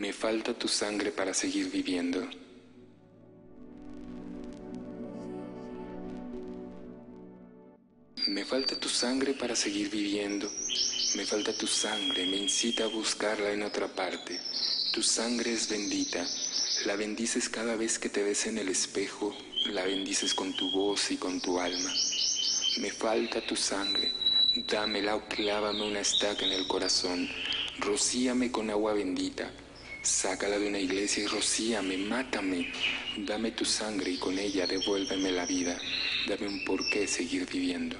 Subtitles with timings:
[0.00, 2.26] Me falta tu sangre para seguir viviendo.
[8.28, 10.50] Me falta tu sangre para seguir viviendo.
[11.16, 14.40] Me falta tu sangre, me incita a buscarla en otra parte.
[14.94, 16.26] Tu sangre es bendita.
[16.86, 19.36] La bendices cada vez que te ves en el espejo.
[19.66, 21.92] La bendices con tu voz y con tu alma.
[22.78, 24.14] Me falta tu sangre.
[24.66, 27.28] Dámela o clávame una estaca en el corazón.
[27.80, 29.52] Rocíame con agua bendita.
[30.02, 32.72] Sácala de una iglesia y rocíame, mátame.
[33.18, 35.78] Dame tu sangre y con ella devuélveme la vida.
[36.26, 37.96] Dame un porqué seguir viviendo.